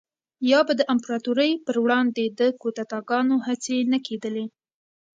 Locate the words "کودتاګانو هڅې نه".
2.61-3.99